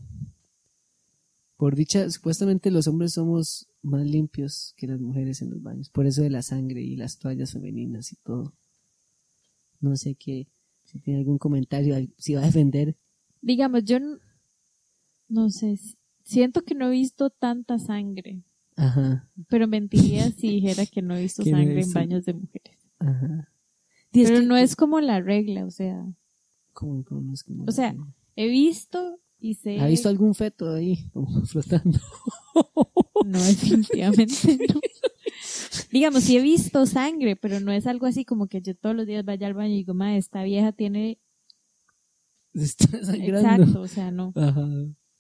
[1.58, 5.89] Por dicha, supuestamente los hombres somos más limpios que las mujeres en los baños.
[5.89, 8.53] Por eso de la sangre y las toallas femeninas y todo.
[9.82, 10.47] No sé qué,
[10.86, 12.95] si tiene algún comentario, si va a defender.
[13.41, 13.99] Digamos, yo
[15.28, 15.78] no sé,
[16.23, 18.41] siento que no he visto tanta sangre,
[18.75, 22.78] Ajá, pero mentiría si dijera que no he visto sangre en baños de mujeres.
[22.99, 23.49] ajá.
[24.12, 26.04] Pero que- no es como la regla, o sea,
[26.73, 27.95] ¿Cómo- cómo no es como- O sea,
[28.36, 29.80] he visto y sé...
[29.80, 31.99] ¿Ha visto algún feto ahí como flotando?
[33.25, 34.80] No, definitivamente no.
[35.91, 39.06] Digamos, sí he visto sangre, pero no es algo así como que yo todos los
[39.08, 41.19] días vaya al baño y digo, ma, esta vieja tiene...
[42.53, 43.63] Está sangrando.
[43.63, 44.33] Exacto, o sea, no.
[44.35, 44.67] Ajá.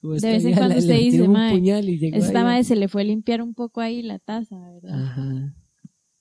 [0.01, 2.45] De vez en cuando usted dice, tiró un "Mae, puñal y llegó Esta ahí".
[2.45, 5.03] madre se le fue a limpiar un poco ahí la taza, ¿verdad?
[5.03, 5.55] Ajá.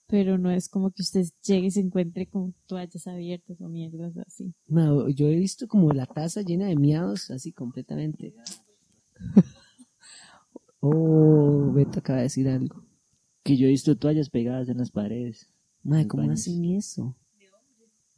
[0.09, 4.17] Pero no es como que usted llegue y se encuentre con toallas abiertas o mierdas
[4.17, 4.53] así.
[4.67, 8.35] No, yo he visto como la taza llena de miados, así completamente.
[10.81, 12.85] oh, Beto acaba de decir algo.
[13.45, 15.51] Que yo he visto toallas pegadas en las paredes.
[15.83, 16.41] Madre, ¿cómo baños.
[16.41, 17.17] hacen eso?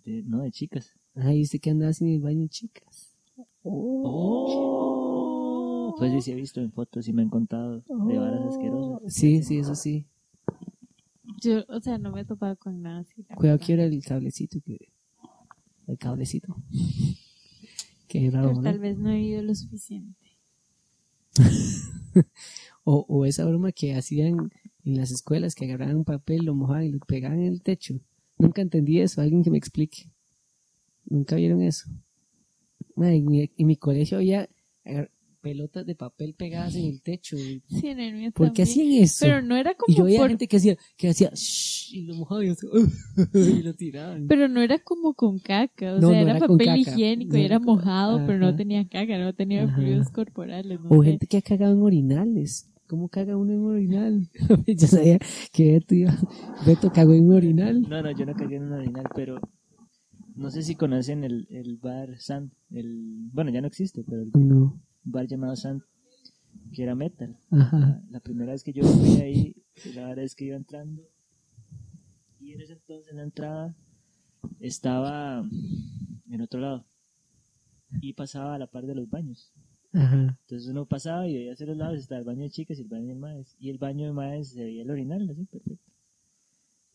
[0.04, 0.94] De- no, de chicas.
[1.14, 3.14] Ay, ¿usted qué andaba en el baño, chicas?
[3.62, 5.10] Oh.
[5.98, 9.12] Pues sí, sí he visto en fotos y me han contado de varas asquerosas.
[9.12, 10.06] Sí, sí, eso sí.
[11.42, 13.24] Yo, o sea, no me he topado con nada así.
[13.34, 14.78] Cuidado que era el cablecito que...
[15.86, 16.56] El cablecito.
[18.08, 18.62] Qué raro, Pero ¿no?
[18.62, 20.38] tal vez no he ido lo suficiente.
[22.82, 24.50] O, o esa broma que hacían
[24.84, 28.00] en las escuelas, que agarraban un papel, lo mojaban y lo pegaban en el techo.
[28.38, 30.10] Nunca entendí eso, alguien que me explique.
[31.10, 31.90] Nunca vieron eso.
[32.96, 34.48] Madre, en, mi, en mi colegio había
[34.84, 35.10] agar-
[35.42, 37.36] pelotas de papel pegadas en el techo.
[37.38, 39.24] Sí, en el mío ¿Por qué hacían eso?
[39.24, 42.02] Pero no era y como yo veía por- gente que hacía, que hacía "Shh", y
[42.02, 42.66] lo mojaban y, así,
[43.58, 44.26] y lo tiraban.
[44.28, 47.38] Pero no era como con caca, o No, sea, no era, era papel higiénico No
[47.38, 48.56] y era con- mojado, pero no Ajá.
[48.56, 49.74] tenía caca, no tenía Ajá.
[49.76, 50.78] fluidos corporales.
[50.78, 51.08] No o sé.
[51.10, 52.66] gente que ha cagado en orinales.
[52.86, 54.28] ¿Cómo caga uno en un orinal?
[54.66, 55.18] yo sabía
[55.52, 56.14] que Beto, iba,
[56.66, 57.80] Beto cagó en un orinal.
[57.88, 59.40] No, no, yo no cagué en un orinal, pero
[60.40, 62.50] no sé si conocen el, el bar Sand.
[62.70, 64.80] El, bueno, ya no existe, pero el No.
[65.04, 65.82] bar llamado Sand,
[66.72, 67.36] que era metal.
[67.50, 67.78] Ajá.
[67.78, 69.54] La, la primera vez que yo fui ahí,
[69.94, 71.02] la verdad es que iba entrando.
[72.40, 73.76] Y en ese entonces, en la entrada,
[74.60, 75.44] estaba
[76.30, 76.86] en otro lado.
[78.00, 79.52] Y pasaba a la par de los baños.
[79.92, 80.38] Ajá.
[80.42, 82.88] Entonces uno pasaba y veía hacia los lados, estaba el baño de chicas y el
[82.88, 83.56] baño de maes.
[83.58, 85.89] Y el baño de maes se veía el orinal, así, perfecto.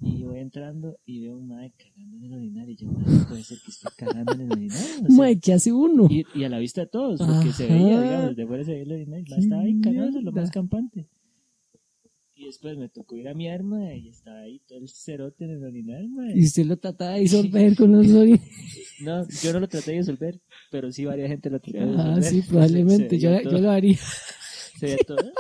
[0.02, 2.70] Y yo voy entrando y veo un mae cagando en el orinal.
[2.70, 4.78] Y yo, mae, puede ser que esté cagando en el orinal.
[4.78, 6.08] O sea, Mae, ¿qué hace uno?
[6.10, 8.84] y, y a la vista de todos, porque se veía, digamos, de fuera se veía
[8.84, 9.22] el orinal.
[9.22, 11.08] Mae Qué estaba ahí cagando, lo más campante.
[12.38, 15.52] Y después me tocó ir a mi arma y estaba ahí todo el cerote en
[15.52, 16.38] el orinal, mae.
[16.38, 18.44] Y usted lo trataba de disolver con los orinales.
[19.00, 22.18] No, yo no lo traté de disolver, pero sí varias gente lo trató de disolver.
[22.18, 23.18] Ah, sí, probablemente.
[23.18, 23.98] Yo, yo lo haría.
[24.78, 25.18] Se veía todo.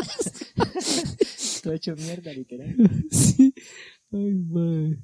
[1.63, 2.75] todo hecho mierda, literal.
[3.11, 3.53] Sí.
[4.15, 4.97] Ay, mae.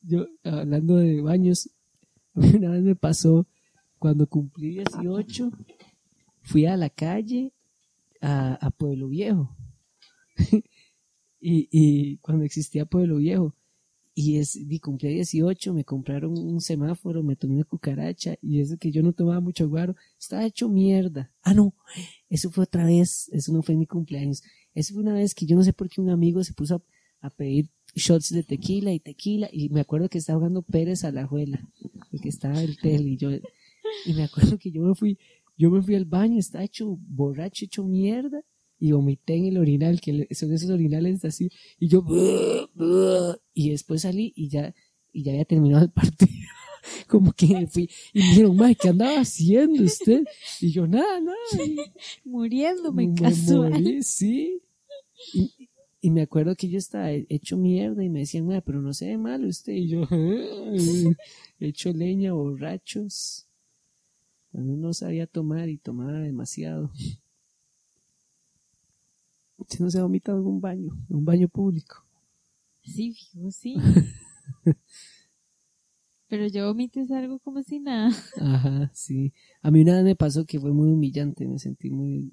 [0.00, 1.68] Yo, hablando de baños,
[2.34, 3.46] una vez me pasó
[3.98, 5.50] cuando cumplí 18,
[6.40, 7.52] fui a la calle
[8.22, 9.54] a, a Pueblo Viejo.
[11.40, 13.54] y, y cuando existía Pueblo Viejo,
[14.14, 18.78] y es, y cumplí 18, me compraron un semáforo, me tomé una cucaracha, y eso
[18.78, 21.30] que yo no tomaba mucho guaro, estaba hecho mierda.
[21.42, 21.74] Ah, no,
[22.30, 24.42] eso fue otra vez, eso no fue mi cumpleaños.
[24.72, 26.82] Eso fue una vez que yo no sé por qué un amigo se puso a,
[27.22, 31.12] a pedir shots de tequila y tequila, y me acuerdo que estaba jugando Pérez a
[31.12, 31.66] la juela,
[32.10, 35.18] porque estaba el tel, y yo, y me acuerdo que yo me fui,
[35.56, 38.42] yo me fui al baño, estaba hecho borracho, hecho mierda,
[38.78, 42.04] y vomité en el orinal, que son esos orinales así, y yo,
[43.54, 44.74] y después salí y ya,
[45.12, 46.32] y ya había terminado el partido.
[47.08, 50.24] Como que me fui, y me dijeron, Mae, ¿qué andaba haciendo usted?
[50.60, 51.36] Y yo, nada, nada.
[51.64, 51.76] y-
[52.28, 53.70] Muriéndome me casual.
[53.72, 54.60] morí, sí.
[55.34, 55.52] Y,
[56.04, 59.06] y me acuerdo que yo estaba hecho mierda y me decían, "Mae, pero no se
[59.06, 59.72] ve mal usted.
[59.72, 60.02] Y yo,
[61.60, 63.46] hecho leña, borrachos.
[64.50, 66.90] Cuando uno sabía tomar y tomaba demasiado.
[69.56, 72.04] Usted no se ha vomitado en un baño, en un baño público.
[72.82, 73.76] Sí, fijo, sí.
[76.28, 78.10] Pero yo vomito es algo como si nada.
[78.40, 79.32] Ajá, sí.
[79.60, 82.32] A mí una vez me pasó que fue muy humillante, me sentí muy,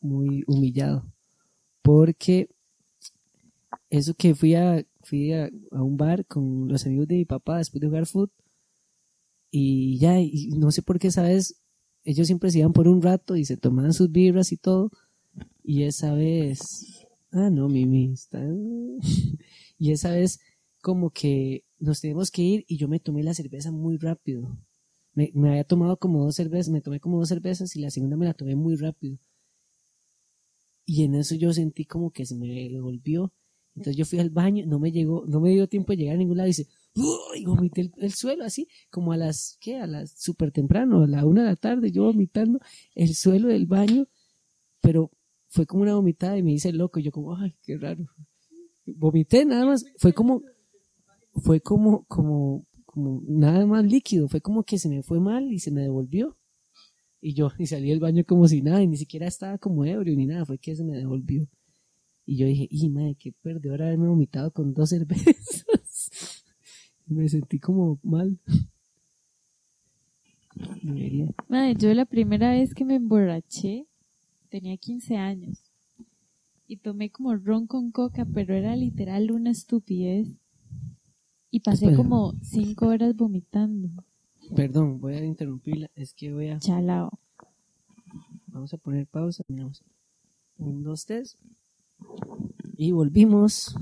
[0.00, 1.12] muy humillado.
[1.82, 2.48] Porque
[3.90, 7.58] eso que fui a, fui a, a un bar con los amigos de mi papá
[7.58, 8.32] después de jugar fútbol
[9.50, 11.62] y ya, y no sé por qué, ¿sabes?
[12.04, 14.90] Ellos siempre se iban por un rato y se tomaban sus birras y todo.
[15.62, 18.40] Y esa vez, ah, no, Mimi, está...
[19.78, 20.40] y esa vez
[20.82, 24.58] como que nos tenemos que ir y yo me tomé la cerveza muy rápido.
[25.14, 28.16] Me, me había tomado como dos cervezas, me tomé como dos cervezas y la segunda
[28.16, 29.18] me la tomé muy rápido.
[30.84, 33.32] Y en eso yo sentí como que se me devolvió.
[33.76, 36.18] Entonces yo fui al baño, no me llegó, no me dio tiempo de llegar a
[36.18, 36.66] ningún lado y dice,
[37.36, 39.76] y vomité el, el suelo así, como a las, ¿qué?
[39.76, 42.58] A las súper temprano, a la una de la tarde, yo vomitando
[42.94, 44.08] el suelo del baño,
[44.80, 45.10] pero
[45.48, 48.06] fue como una vomitada y me hice loco, yo como, ay, qué raro.
[48.86, 50.42] Vomité nada más, fue como,
[51.34, 55.58] fue como, como, como nada más líquido, fue como que se me fue mal y
[55.58, 56.38] se me devolvió.
[57.20, 60.16] Y yo, y salí del baño como si nada, y ni siquiera estaba como ebrio
[60.16, 61.46] ni nada, fue que se me devolvió.
[62.26, 65.64] Y yo dije, y madre, qué perdedor haberme vomitado con dos cervezas.
[67.06, 68.38] me sentí como mal.
[70.82, 71.28] Debería.
[71.48, 73.86] Madre, yo la primera vez que me emborraché
[74.48, 75.62] tenía 15 años
[76.66, 80.28] y tomé como ron con coca, pero era literal una estupidez.
[81.50, 81.96] Y pasé Espera.
[81.96, 83.88] como 5 horas vomitando.
[84.54, 87.18] Perdón, voy a interrumpirla, es que voy a, Chalao.
[88.48, 89.82] vamos a poner pausa, miramos.
[90.58, 91.38] Un, dos, tres.
[92.76, 93.74] Y volvimos.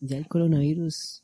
[0.00, 1.22] Ya el coronavirus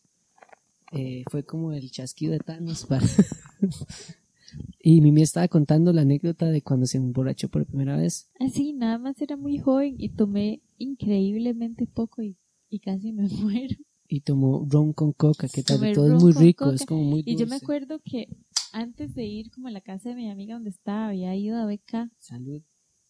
[0.92, 2.86] eh, fue como el chasquido de Thanos.
[2.86, 3.04] para-
[4.80, 8.30] y Mimi estaba contando la anécdota de cuando se emborrachó por primera vez.
[8.40, 12.36] Así, nada más era muy joven y tomé increíblemente poco y,
[12.70, 13.76] y casi me muero.
[14.10, 16.76] Y tomó ron con coca, que tal todo es muy rico, coca.
[16.76, 17.30] es como muy dulce.
[17.30, 18.28] Y yo me acuerdo que
[18.72, 21.66] antes de ir como a la casa de mi amiga donde estaba, había ido a
[21.66, 22.62] BK Salud.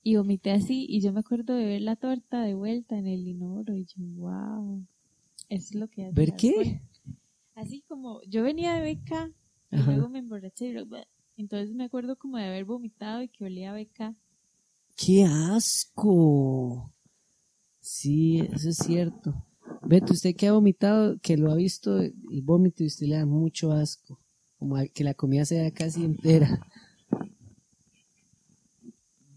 [0.09, 3.29] Y vomité así y yo me acuerdo de ver la torta de vuelta en el
[3.29, 4.83] inodoro y yo, wow,
[5.51, 6.55] eso es lo que hace ¿Ver qué?
[6.55, 6.81] alcohol".
[7.55, 9.31] Así como yo venía de BK
[9.71, 9.93] y Ajá.
[9.93, 10.97] luego me emborraché y luego,
[11.37, 14.15] entonces me acuerdo como de haber vomitado y que olía a BK.
[14.97, 16.91] ¡Qué asco!
[17.81, 19.35] Sí, eso es cierto.
[19.87, 23.27] Beto, usted que ha vomitado, que lo ha visto el vómito y usted le da
[23.27, 24.19] mucho asco.
[24.59, 26.67] Como que la comida sea casi entera.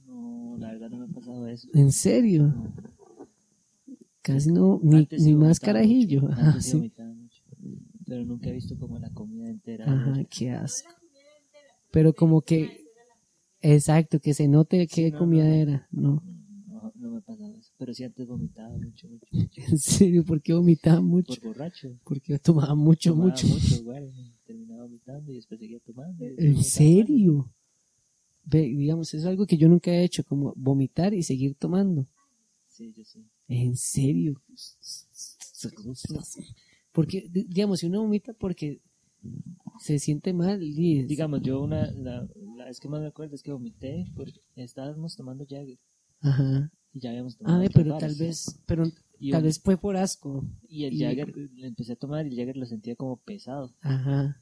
[0.06, 1.78] No, la verdad no me ha pasado eso.
[1.78, 2.54] ¿En serio?
[4.22, 6.22] Casi no, ni, ni más carajillo.
[6.22, 7.44] mucho, sí mucho.
[8.06, 9.86] Pero nunca he visto como la comida entera.
[9.92, 10.90] Ajá, qué asco.
[11.92, 12.86] Pero como que,
[13.62, 15.54] exacto, que se note qué no, comida no.
[15.54, 15.88] era.
[15.92, 16.24] No,
[16.68, 17.72] No, no me ha pasado eso.
[17.78, 19.62] Pero sí antes vomitaba mucho, mucho, mucho.
[19.62, 21.34] en serio, ¿por qué vomitaba mucho?
[21.42, 21.98] Por borracho.
[22.04, 23.48] Porque tomaba mucho, Tomaba mucho.
[23.48, 24.12] mucho, igual.
[24.46, 26.26] Terminaba vomitando y después seguía tomando.
[26.26, 27.52] y después ¿En serio?
[28.44, 32.06] Digamos, es algo que yo nunca he hecho, como vomitar y seguir tomando.
[32.68, 33.26] Sí, yo sí.
[33.48, 34.42] ¿En serio?
[36.92, 38.82] Porque, di- digamos, si uno vomita porque
[39.80, 42.28] se siente mal, y- Digamos, yo una, la,
[42.58, 45.78] la vez que más me acuerdo es que vomité porque estábamos tomando Jagger
[46.22, 46.72] Ajá.
[46.94, 47.60] y ya habíamos tomado.
[47.62, 48.84] Ay, otras pero tal vez, pero
[49.20, 50.44] Y tal vez fue por asco.
[50.68, 53.74] Y el y- Jagger, le empecé a tomar y el Jagger lo sentía como pesado.
[53.82, 54.42] Ajá.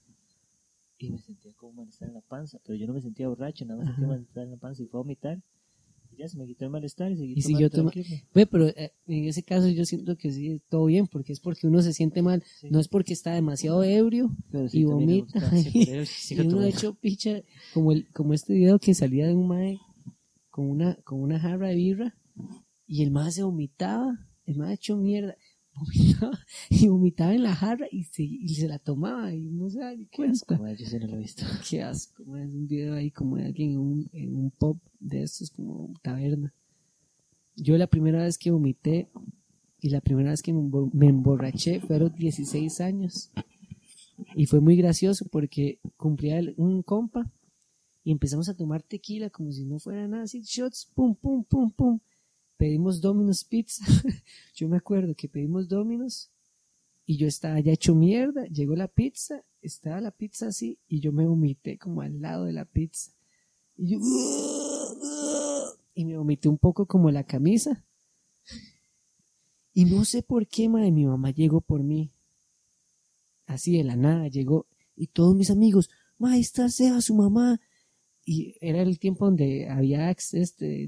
[1.08, 2.60] Y me sentía como malestar en la panza.
[2.66, 3.96] Pero yo no me sentía borracho, nada más Ajá.
[3.96, 5.42] sentía malestar en la panza y fue a vomitar.
[6.12, 8.22] Y ya se me quitó el malestar y seguí Y siguió tomando toma-.
[8.34, 11.68] Ve, pero eh, en ese caso yo siento que sí, todo bien, porque es porque
[11.68, 12.68] uno se siente mal, Sí.
[12.72, 15.40] no es porque está demasiado ebrio Pero sí, y vomita.
[15.40, 15.70] gusta, sí,
[16.36, 16.66] y uno tomando.
[16.68, 17.42] hecho picha,
[17.74, 19.80] como, el, como este video que salía de un mae
[20.50, 22.18] con una, con una jarra de birra
[22.88, 25.38] y el mae se vomitaba, el mae hecho mierda,
[25.80, 26.40] vomitaba
[26.70, 29.96] y vomitaba en la jarra y se, y se la tomaba y no se da
[29.96, 31.44] ni Qué asco, madre, yo sí no lo he visto.
[31.70, 34.78] Qué asco, mae, es un video ahí como de alguien en un, en un pop
[35.00, 36.54] de estos como taberna.
[37.56, 39.10] Yo la primera vez que vomité
[39.82, 43.32] y la primera vez que me embo- me emborraché fue a los 16 años.
[44.36, 47.32] Y fue muy gracioso porque cumplía un compa
[48.04, 51.72] y empezamos a tomar tequila como si no fuera nada, así shots, pum, pum, pum,
[51.72, 52.00] pum.
[52.60, 53.86] Pedimos Domino's Pizza.
[54.54, 56.30] yo me acuerdo que pedimos Domino's
[57.06, 58.44] y yo estaba ya hecho mierda.
[58.48, 62.52] Llegó la pizza, estaba la pizza así y yo me vomité como al lado de
[62.52, 63.14] la pizza.
[63.78, 64.00] Y yo,
[65.94, 67.86] y me vomité un poco como la camisa.
[69.74, 72.12] Y no sé por qué, madre, mi mamá llegó por mí.
[73.46, 74.68] Así de la nada llegó.
[74.98, 77.62] Y todos mis amigos, ma, ahí está Seba, su mamá.
[78.32, 80.88] Y era el tiempo donde había Axe, este,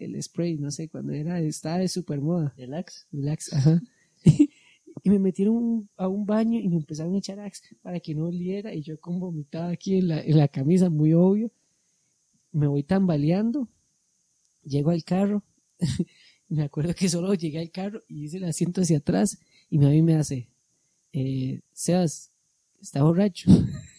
[0.00, 2.54] el spray, no sé, cuando era, estaba de super moda.
[2.56, 3.04] ¿El Axe?
[3.12, 3.82] Relax, ajá.
[4.24, 8.28] y me metieron a un baño y me empezaron a echar Axe para que no
[8.28, 8.72] oliera.
[8.72, 11.50] Y yo con vomitaba aquí en la, en la camisa, muy obvio.
[12.50, 13.68] Me voy tambaleando.
[14.64, 15.44] Llego al carro.
[16.48, 19.38] me acuerdo que solo llegué al carro y hice el asiento hacia atrás.
[19.68, 20.48] Y mi mami me hace,
[21.12, 22.30] eh, Sebas,
[22.80, 23.50] está borracho.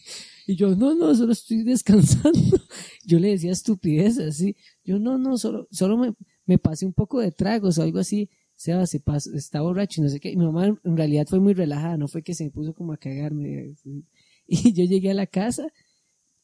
[0.45, 2.39] Y yo, no, no, solo estoy descansando.
[3.05, 4.55] Yo le decía estupidez así.
[4.83, 6.13] Yo, no, no, solo, solo me,
[6.45, 8.29] me pasé un poco de tragos o algo así.
[8.55, 10.31] Seba se pasó, está borracho y no sé qué.
[10.31, 12.93] Y mi mamá en realidad fue muy relajada, no fue que se me puso como
[12.93, 13.75] a cagarme.
[14.45, 15.65] Y yo llegué a la casa,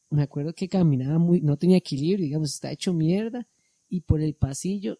[0.08, 3.46] me acuerdo que caminaba muy, no tenía equilibrio, digamos, está hecho mierda.
[3.90, 4.98] Y por el pasillo,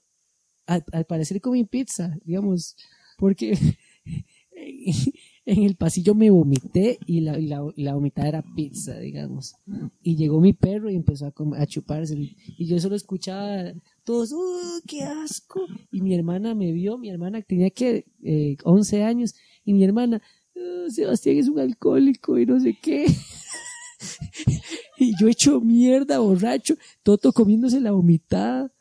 [0.66, 2.76] al, al parecer comí pizza, digamos,
[3.16, 3.56] porque
[5.50, 9.56] en el pasillo me vomité y la, la, la vomitada era pizza, digamos.
[10.00, 12.16] Y llegó mi perro y empezó a, chuparse.
[12.56, 13.72] Y yo solo escuchaba
[14.04, 15.66] todos, ¡uh, qué asco!
[15.90, 19.34] Y mi hermana me vio, mi hermana tenía que eh, 11 años,
[19.64, 20.22] y mi hermana,
[20.56, 23.06] "Ah, Sebastián es un alcohólico y no sé qué.
[24.98, 28.72] y yo hecho mierda, borracho, Toto comiéndose la vomitada.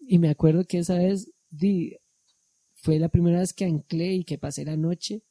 [0.00, 1.30] Y me acuerdo que esa vez
[2.74, 5.22] fue la primera vez que anclé y que pasé la noche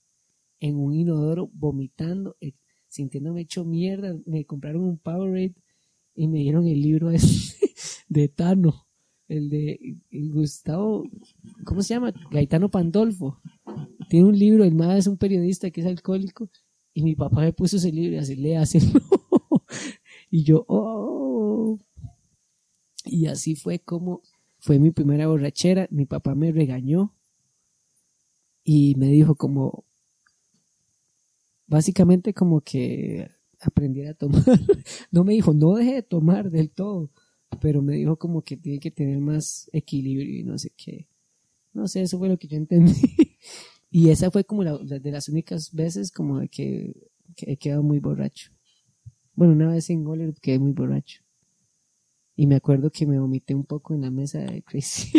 [0.59, 2.53] en un inodoro vomitando, eh,
[2.87, 4.17] sintiéndome hecho mierda.
[4.25, 5.55] Me compraron un Powerade
[6.15, 7.09] y me dieron el libro
[8.09, 8.87] de Tano,
[9.27, 11.03] el de Gustavo,
[11.65, 12.13] ¿cómo se llama?
[12.31, 13.39] Gaetano Pandolfo.
[14.09, 16.49] Tiene un libro, el más es un periodista que es alcohólico
[16.93, 18.99] y mi papá me puso ese libro y así léaselo.
[20.31, 21.79] y yo, oh.
[23.05, 24.21] Y así fue como
[24.59, 25.87] fue mi primera borrachera.
[25.91, 27.13] Mi papá me regañó
[28.63, 29.85] y me dijo como,
[31.67, 34.43] básicamente como que aprendiera a tomar.
[35.11, 37.11] No me dijo, no deje de tomar del todo,
[37.61, 41.07] pero me dijo como que tiene que tener más equilibrio y no sé qué.
[41.73, 42.93] No sé, eso fue lo que yo entendí.
[43.89, 46.93] Y esa fue como la, de las únicas veces como que,
[47.37, 48.51] que he quedado muy borracho.
[49.33, 51.21] Bueno, una vez en Goller quedé muy borracho.
[52.35, 55.11] Y me acuerdo que me vomité un poco en la mesa de Crazy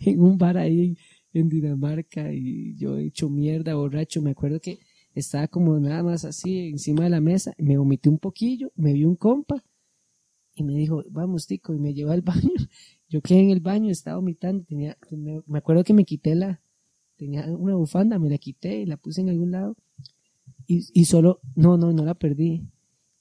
[0.06, 0.96] en un bar ahí
[1.32, 4.22] en Dinamarca y yo he hecho mierda borracho.
[4.22, 4.78] Me acuerdo que
[5.14, 9.08] estaba como nada más así encima de la mesa, me vomité un poquillo, me vio
[9.08, 9.62] un compa
[10.54, 12.50] y me dijo, vamos tico, y me llevó al baño.
[13.08, 16.62] Yo quedé en el baño, estaba vomitando, tenía, me, acuerdo que me quité la,
[17.16, 19.76] tenía una bufanda, me la quité y la puse en algún lado
[20.66, 22.66] y, y solo, no, no, no la perdí.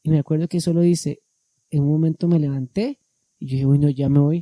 [0.03, 1.21] Y me acuerdo que solo dice,
[1.69, 2.99] en un momento me levanté
[3.39, 4.41] y yo dije, bueno, ya me voy.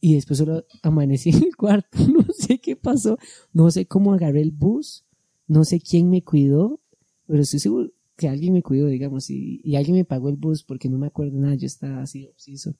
[0.00, 3.18] Y después solo amanecí en el cuarto, no sé qué pasó,
[3.52, 5.05] no sé cómo agarré el bus,
[5.46, 6.80] no sé quién me cuidó,
[7.26, 10.62] pero estoy seguro que alguien me cuidó, digamos, y, y alguien me pagó el bus
[10.62, 12.74] porque no me acuerdo nada, yo estaba así obseso.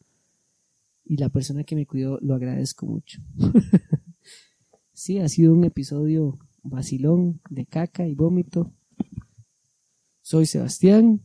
[1.04, 3.20] Y la persona que me cuidó lo agradezco mucho.
[4.92, 8.72] sí, ha sido un episodio vacilón de caca y vómito.
[10.22, 11.22] Soy Sebastián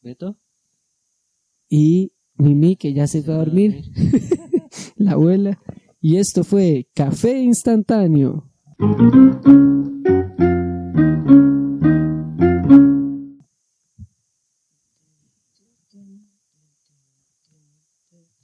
[0.00, 0.38] ¿Beto?
[1.68, 3.90] y Mimi, que ya se fue a dormir,
[4.96, 5.60] la abuela.
[6.08, 8.48] Y esto fue Café Instantáneo.